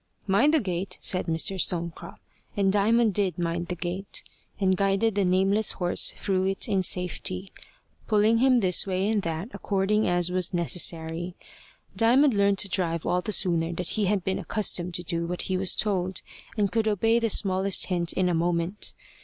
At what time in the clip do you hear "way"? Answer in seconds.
8.87-9.07